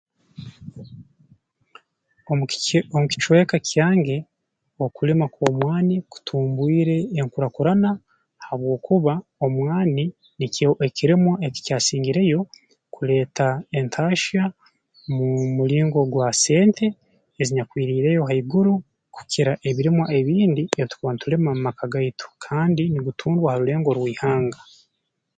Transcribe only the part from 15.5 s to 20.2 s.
mulingo gwa sente ezinyakwiriireyo haiguru kukira ebirimwa